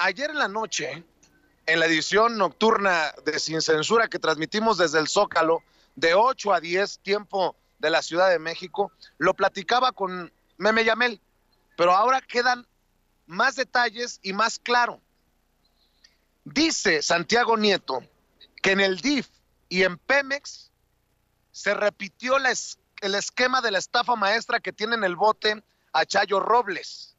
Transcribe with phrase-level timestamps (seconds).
[0.00, 1.04] ayer en la noche,
[1.66, 5.62] en la edición nocturna de Sin Censura que transmitimos desde el Zócalo,
[5.94, 11.20] de 8 a 10, tiempo de la Ciudad de México, lo platicaba con Meme Yamel,
[11.76, 12.66] pero ahora quedan
[13.26, 15.00] más detalles y más claro.
[16.44, 18.02] Dice Santiago Nieto
[18.62, 19.28] que en el DIF
[19.68, 20.70] y en Pemex
[21.52, 25.62] se repitió el esquema de la estafa maestra que tiene en el bote
[25.92, 27.09] a Chayo Robles.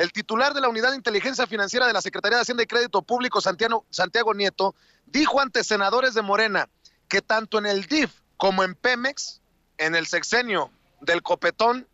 [0.00, 3.02] El titular de la Unidad de Inteligencia Financiera de la Secretaría de Hacienda y Crédito
[3.02, 6.70] Público, Santiago, Santiago Nieto, dijo ante senadores de Morena
[7.06, 9.42] que tanto en el DIF como en Pemex,
[9.76, 10.70] en el sexenio
[11.02, 11.86] del copetón,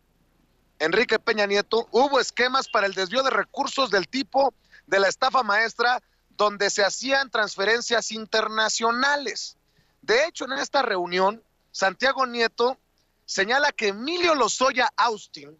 [0.79, 4.53] Enrique Peña Nieto, hubo esquemas para el desvío de recursos del tipo
[4.85, 9.57] de la estafa maestra donde se hacían transferencias internacionales.
[10.01, 12.77] De hecho, en esta reunión, Santiago Nieto
[13.25, 15.57] señala que Emilio Lozoya Austin,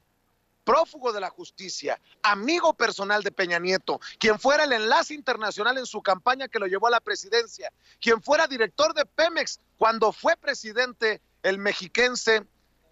[0.68, 5.86] prófugo de la justicia, amigo personal de Peña Nieto, quien fuera el enlace internacional en
[5.86, 10.36] su campaña que lo llevó a la presidencia, quien fuera director de Pemex cuando fue
[10.36, 12.46] presidente el mexiquense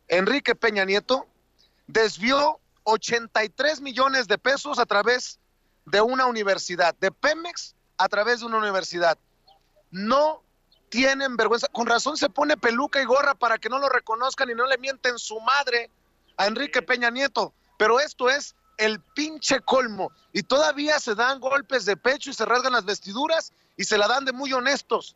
[0.08, 1.28] Enrique Peña Nieto,
[1.86, 5.42] desvió 83 millones de pesos a través
[5.86, 9.17] de una universidad, de Pemex a través de una universidad.
[9.92, 10.44] No
[10.88, 11.67] tienen vergüenza.
[11.67, 14.78] Con razón se pone peluca y gorra para que no lo reconozcan y no le
[14.78, 15.92] mienten su madre
[16.38, 17.54] a Enrique Peña Nieto.
[17.78, 20.12] Pero esto es el pinche colmo.
[20.34, 24.08] Y todavía se dan golpes de pecho y se rasgan las vestiduras y se la
[24.08, 25.16] dan de muy honestos.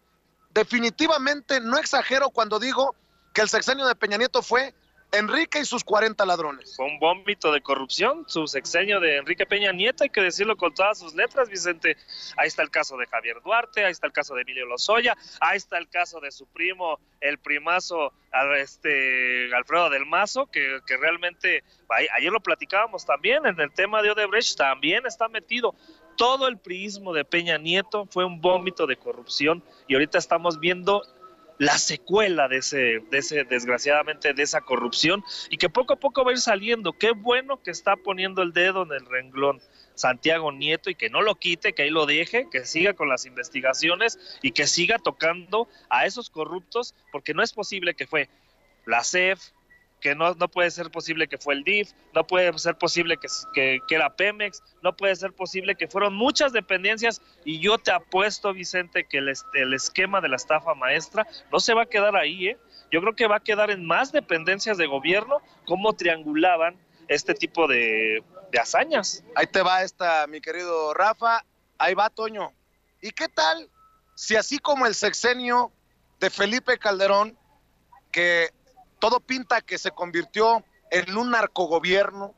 [0.54, 2.96] Definitivamente no exagero cuando digo
[3.34, 4.74] que el sexenio de Peña Nieto fue
[5.12, 6.76] Enrique y sus 40 ladrones.
[6.76, 10.74] Fue un vómito de corrupción, su sexenio de Enrique Peña Nieto, hay que decirlo con
[10.74, 11.98] todas sus letras, Vicente.
[12.38, 15.58] Ahí está el caso de Javier Duarte, ahí está el caso de Emilio Lozoya, ahí
[15.58, 18.14] está el caso de su primo, el primazo
[18.58, 21.64] este, Alfredo del Mazo, que, que realmente,
[22.16, 25.74] ayer lo platicábamos también, en el tema de Odebrecht también está metido.
[26.18, 31.02] Todo el priismo de Peña Nieto fue un vómito de corrupción y ahorita estamos viendo
[31.60, 36.24] la secuela de ese, de ese, desgraciadamente, de esa corrupción y que poco a poco
[36.24, 36.94] va a ir saliendo.
[36.94, 39.62] Qué bueno que está poniendo el dedo en el renglón
[39.94, 43.26] Santiago Nieto y que no lo quite, que ahí lo deje, que siga con las
[43.26, 48.30] investigaciones y que siga tocando a esos corruptos, porque no es posible que fue
[48.86, 49.42] la CEF,
[50.00, 53.28] que no, no puede ser posible que fue el DIF, no puede ser posible que,
[53.88, 58.54] que, era Pemex, no puede ser posible que fueron muchas dependencias y yo te apuesto,
[58.54, 62.50] Vicente, que el, el esquema de la estafa maestra no se va a quedar ahí,
[62.50, 62.58] ¿eh?
[62.92, 66.76] Yo creo que va a quedar en más dependencias de gobierno, cómo triangulaban
[67.08, 69.24] este tipo de, de hazañas.
[69.36, 71.46] Ahí te va esta, mi querido Rafa,
[71.78, 72.52] ahí va Toño.
[73.02, 73.70] ¿Y qué tal
[74.16, 75.72] si así como el sexenio
[76.20, 77.38] de Felipe Calderón,
[78.12, 78.50] que
[79.00, 82.36] todo pinta que se convirtió en un narcogobierno,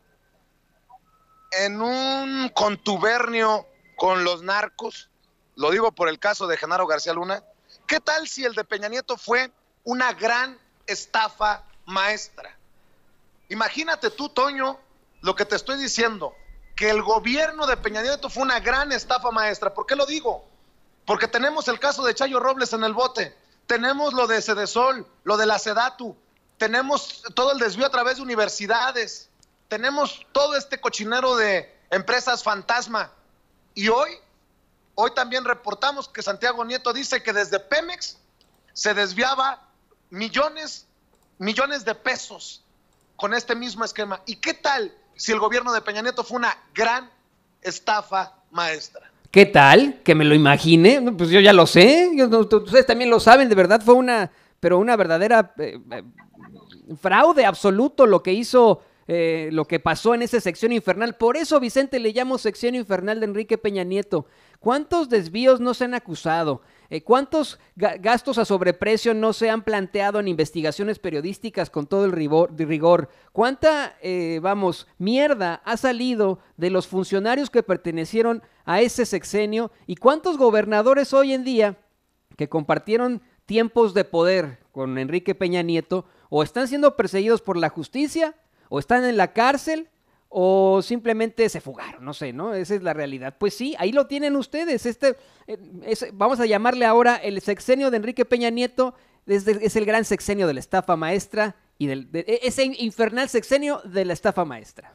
[1.51, 3.67] en un contubernio
[3.97, 5.09] con los narcos,
[5.55, 7.43] lo digo por el caso de Genaro García Luna,
[7.87, 9.51] ¿qué tal si el de Peña Nieto fue
[9.83, 10.57] una gran
[10.87, 12.57] estafa maestra?
[13.49, 14.79] Imagínate tú, Toño,
[15.21, 16.33] lo que te estoy diciendo,
[16.75, 19.73] que el gobierno de Peña Nieto fue una gran estafa maestra.
[19.73, 20.47] ¿Por qué lo digo?
[21.05, 23.35] Porque tenemos el caso de Chayo Robles en el bote,
[23.67, 26.15] tenemos lo de Cedesol, lo de la Sedatu,
[26.61, 29.31] tenemos todo el desvío a través de universidades,
[29.67, 33.11] tenemos todo este cochinero de empresas fantasma.
[33.73, 34.11] Y hoy,
[34.93, 38.17] hoy también reportamos que Santiago Nieto dice que desde Pemex
[38.73, 39.59] se desviaba
[40.11, 40.85] millones,
[41.39, 42.63] millones de pesos
[43.15, 44.21] con este mismo esquema.
[44.27, 47.09] ¿Y qué tal si el gobierno de Peña Nieto fue una gran
[47.63, 49.09] estafa maestra?
[49.31, 49.99] ¿Qué tal?
[50.03, 51.11] Que me lo imagine.
[51.17, 52.11] Pues yo ya lo sé.
[52.21, 53.49] Ustedes también lo saben.
[53.49, 54.29] De verdad fue una,
[54.61, 56.03] pero una verdadera eh, eh,
[56.95, 61.15] fraude absoluto lo que hizo, eh, lo que pasó en esa sección infernal.
[61.17, 64.25] Por eso, Vicente, le llamo sección infernal de Enrique Peña Nieto.
[64.59, 66.61] ¿Cuántos desvíos no se han acusado?
[66.91, 72.11] Eh, ¿Cuántos gastos a sobreprecio no se han planteado en investigaciones periodísticas con todo el
[72.11, 73.09] rigor?
[73.31, 79.71] ¿Cuánta, eh, vamos, mierda ha salido de los funcionarios que pertenecieron a ese sexenio?
[79.87, 81.77] ¿Y cuántos gobernadores hoy en día
[82.37, 83.21] que compartieron
[83.51, 88.33] tiempos de poder con Enrique Peña Nieto o están siendo perseguidos por la justicia,
[88.69, 89.89] o están en la cárcel,
[90.29, 92.53] o simplemente se fugaron, no sé, ¿no?
[92.53, 93.35] Esa es la realidad.
[93.37, 94.85] Pues sí, ahí lo tienen ustedes.
[94.85, 95.17] Este,
[95.47, 95.57] eh,
[96.13, 98.95] vamos a llamarle ahora el sexenio de Enrique Peña Nieto,
[99.27, 103.81] es, es el gran sexenio de la estafa maestra y del, e, ese infernal sexenio
[103.83, 104.93] de la estafa maestra.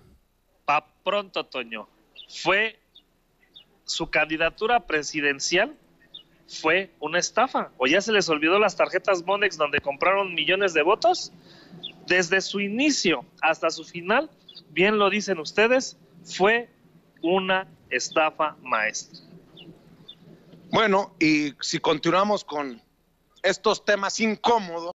[0.65, 1.89] Pa pronto, Toño.
[2.31, 2.79] Fue
[3.85, 5.77] su candidatura presidencial
[6.49, 7.71] fue una estafa.
[7.77, 11.33] ¿O ya se les olvidó las tarjetas Monex donde compraron millones de votos?
[12.07, 14.31] Desde su inicio hasta su final,
[14.71, 16.69] bien lo dicen ustedes, fue
[17.23, 19.21] una estafa maestra.
[20.71, 22.83] Bueno, y si continuamos con
[23.43, 24.85] estos temas incómodos,